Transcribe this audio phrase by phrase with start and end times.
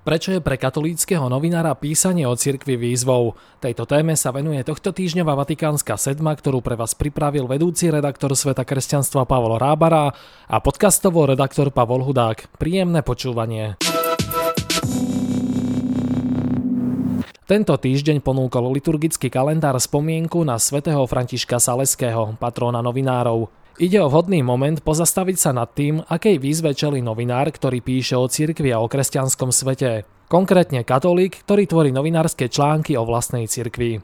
[0.00, 3.36] Prečo je pre katolíckého novinára písanie o cirkvi výzvou?
[3.60, 8.64] Tejto téme sa venuje tohto týždňová Vatikánska sedma, ktorú pre vás pripravil vedúci redaktor Sveta
[8.64, 10.08] kresťanstva Pavol Rábara
[10.48, 12.48] a podcastovo redaktor Pavol Hudák.
[12.56, 13.76] Príjemné počúvanie.
[17.44, 23.59] Tento týždeň ponúkol liturgický kalendár spomienku na svätého Františka Saleského, patróna novinárov.
[23.78, 28.26] Ide o vhodný moment pozastaviť sa nad tým, akej výzve čeli novinár, ktorý píše o
[28.26, 30.08] cirkvi a o kresťanskom svete.
[30.26, 34.02] Konkrétne katolík, ktorý tvorí novinárske články o vlastnej cirkvi.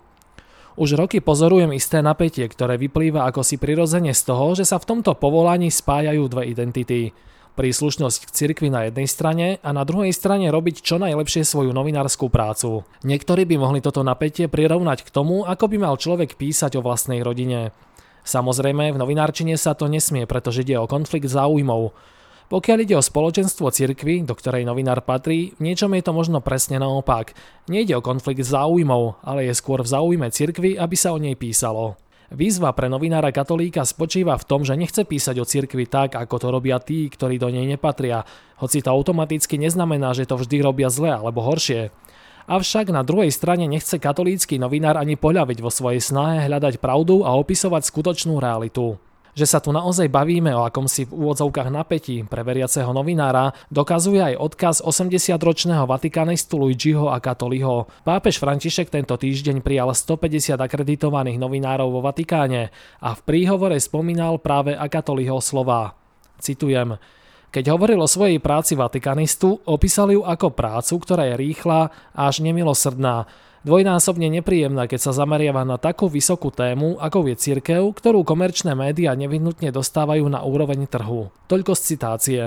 [0.77, 4.85] Už roky pozorujem isté napätie, ktoré vyplýva ako si prirodzene z toho, že sa v
[4.93, 7.17] tomto povolaní spájajú dve identity.
[7.57, 12.29] Príslušnosť k cirkvi na jednej strane a na druhej strane robiť čo najlepšie svoju novinárskú
[12.29, 12.85] prácu.
[13.09, 17.25] Niektorí by mohli toto napätie prirovnať k tomu, ako by mal človek písať o vlastnej
[17.25, 17.73] rodine.
[18.27, 21.95] Samozrejme, v novinárčine sa to nesmie, pretože ide o konflikt záujmov.
[22.47, 26.83] Pokiaľ ide o spoločenstvo cirkvy, do ktorej novinár patrí, v niečom je to možno presne
[26.83, 27.39] naopak.
[27.71, 31.99] Nejde o konflikt záujmov, ale je skôr v záujme cirkvy, aby sa o nej písalo.
[32.35, 36.49] Výzva pre novinára katolíka spočíva v tom, že nechce písať o cirkvi tak, ako to
[36.51, 38.27] robia tí, ktorí do nej nepatria,
[38.59, 41.95] hoci to automaticky neznamená, že to vždy robia zle alebo horšie.
[42.47, 47.35] Avšak na druhej strane nechce katolícky novinár ani poľaviť vo svojej snahe hľadať pravdu a
[47.35, 49.03] opisovať skutočnú realitu.
[49.35, 54.39] Že sa tu naozaj bavíme o akomsi v úvodzovkách napätí pre veriaceho novinára, dokazuje aj
[54.39, 57.91] odkaz 80-ročného vatikanistu Luigiho a Katoliho.
[58.07, 62.71] Pápež František tento týždeň prijal 150 akreditovaných novinárov vo Vatikáne
[63.03, 65.99] a v príhovore spomínal práve Akatoliho slova.
[66.39, 66.95] Citujem,
[67.55, 73.27] keď hovoril o svojej práci vatikanistu, opísal ju ako prácu, ktorá je rýchla až nemilosrdná,
[73.67, 79.11] dvojnásobne nepríjemná, keď sa zameriava na takú vysokú tému, ako je cirkev, ktorú komerčné médiá
[79.19, 81.35] nevyhnutne dostávajú na úroveň trhu.
[81.51, 82.43] Toľko z citácie.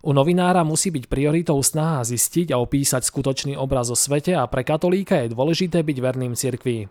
[0.00, 4.64] U novinára musí byť prioritou snaha zistiť a opísať skutočný obraz o svete a pre
[4.64, 6.88] katolíka je dôležité byť verným cirkvi.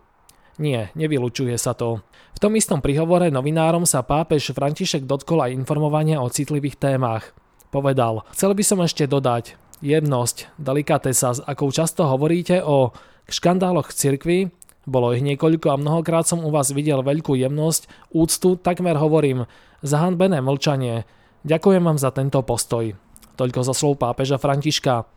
[0.56, 2.00] Nie, nevylučuje sa to.
[2.36, 7.36] V tom istom prihovore novinárom sa pápež František dotkol aj informovania o citlivých témach.
[7.72, 12.96] Povedal, chcel by som ešte dodať, jemnosť, delikatesa, s akou často hovoríte o
[13.28, 14.52] škandáloch cirkvi,
[14.86, 19.50] bolo ich niekoľko a mnohokrát som u vás videl veľkú jemnosť, úctu, takmer hovorím,
[19.82, 21.10] zahanbené mlčanie.
[21.44, 22.94] Ďakujem vám za tento postoj.
[23.36, 25.15] Toľko zo slov pápeža Františka.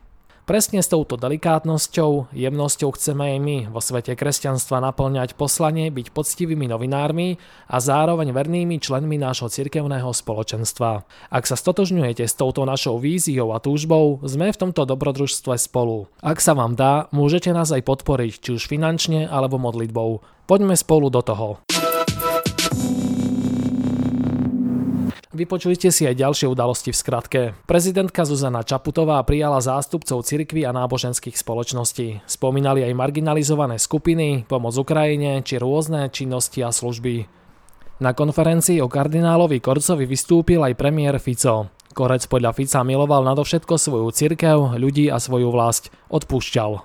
[0.49, 6.65] Presne s touto delikátnosťou, jemnosťou chceme aj my vo svete kresťanstva naplňať poslanie byť poctivými
[6.65, 7.37] novinármi
[7.69, 11.05] a zároveň vernými členmi nášho cirkevného spoločenstva.
[11.29, 16.09] Ak sa stotožňujete s touto našou víziou a túžbou, sme v tomto dobrodružstve spolu.
[16.17, 20.25] Ak sa vám dá, môžete nás aj podporiť, či už finančne alebo modlitbou.
[20.49, 21.61] Poďme spolu do toho.
[25.39, 27.41] Vypočujte si aj ďalšie udalosti v skratke.
[27.63, 32.19] Prezidentka Zuzana Čaputová prijala zástupcov cirkvy a náboženských spoločností.
[32.27, 37.23] Spomínali aj marginalizované skupiny, pomoc Ukrajine či rôzne činnosti a služby.
[38.03, 41.71] Na konferencii o kardinálovi Korcovi vystúpil aj premiér Fico.
[41.95, 45.87] Korec podľa Fica miloval nadovšetko svoju cirkev, ľudí a svoju vlast.
[46.11, 46.83] Odpúšťal.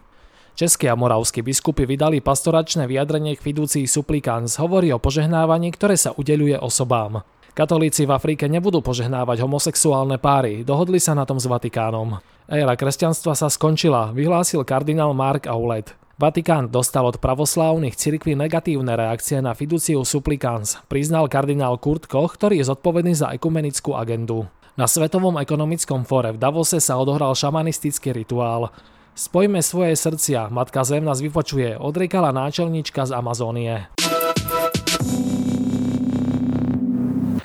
[0.54, 4.62] České a moravskí biskupy vydali pastoračné vyjadrenie k fidúcii suplikans.
[4.62, 7.26] Hovorí o požehnávaní, ktoré sa udeľuje osobám.
[7.54, 12.18] Katolíci v Afrike nebudú požehnávať homosexuálne páry, dohodli sa na tom s Vatikánom.
[12.50, 15.94] Éra kresťanstva sa skončila, vyhlásil kardinál Mark Aulet.
[16.18, 22.58] Vatikán dostal od pravoslávnych cirkví negatívne reakcie na fiduciu supplicans, priznal kardinál Kurt Koch, ktorý
[22.58, 24.50] je zodpovedný za ekumenickú agendu.
[24.74, 28.74] Na Svetovom ekonomickom fóre v Davose sa odohral šamanistický rituál.
[29.14, 33.93] Spojme svoje srdcia, Matka Zem nás vypočuje, odriekala náčelníčka z Amazónie.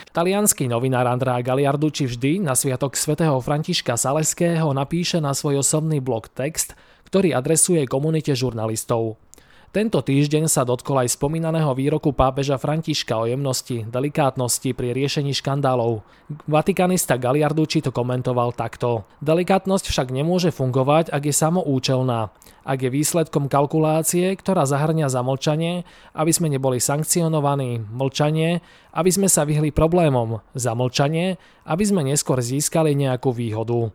[0.10, 6.34] Talianský novinár Andrá Galiarducci vždy na sviatok svätého Františka Saleského napíše na svoj osobný blog
[6.34, 6.74] text,
[7.06, 9.22] ktorý adresuje komunite žurnalistov.
[9.70, 16.02] Tento týždeň sa dotkol aj spomínaného výroku pápeža Františka o jemnosti, delikátnosti pri riešení škandálov.
[16.50, 19.06] Vatikanista Galiarducci to komentoval takto.
[19.22, 22.34] Delikátnosť však nemôže fungovať, ak je samoučelná,
[22.66, 25.86] ak je výsledkom kalkulácie, ktorá zahrňa zamlčanie,
[26.18, 31.38] aby sme neboli sankcionovaní, mlčanie, aby sme sa vyhli problémom, zamlčanie,
[31.70, 33.94] aby sme neskôr získali nejakú výhodu.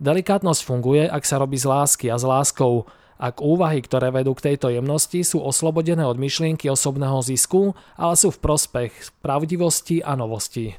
[0.00, 2.88] Delikátnosť funguje, ak sa robí z lásky a s láskou,
[3.22, 8.34] ak úvahy, ktoré vedú k tejto jemnosti, sú oslobodené od myšlienky osobného zisku, ale sú
[8.34, 10.74] v prospech pravdivosti a novosti.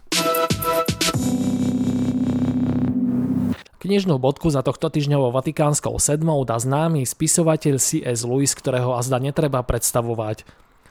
[3.80, 8.28] Knižnú bodku za tohto týždňovou Vatikánskou sedmou dá známy spisovateľ C.S.
[8.28, 10.44] Lewis, ktorého azda netreba predstavovať.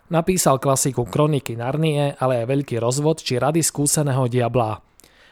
[0.08, 4.80] Napísal klasiku Kroniky Narnie, ale aj Veľký rozvod či Rady skúseného diabla.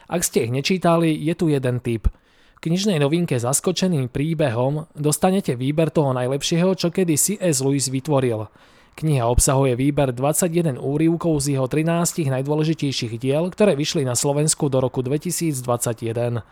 [0.09, 2.13] Ak ste ich nečítali, je tu jeden typ–
[2.61, 7.65] knižnej novinke Zaskočeným príbehom dostanete výber toho najlepšieho, čo kedy C.S.
[7.65, 8.53] Lewis vytvoril.
[9.01, 14.85] Kniha obsahuje výber 21 úrivkov z jeho 13 najdôležitejších diel, ktoré vyšli na Slovensku do
[14.85, 16.45] roku 2021.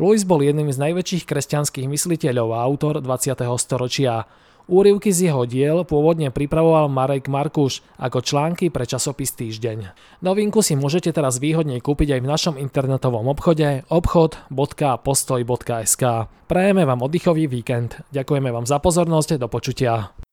[0.00, 3.36] Lewis bol jedným z najväčších kresťanských mysliteľov a autor 20.
[3.60, 4.24] storočia.
[4.64, 9.92] Úrivky z jeho diel pôvodne pripravoval Marek Markuš ako články pre časopis Týždeň.
[10.24, 16.02] Novinku si môžete teraz výhodne kúpiť aj v našom internetovom obchode obchod.postoj.sk.
[16.48, 18.00] Prajeme vám oddychový víkend.
[18.08, 20.23] Ďakujeme vám za pozornosť, do počutia.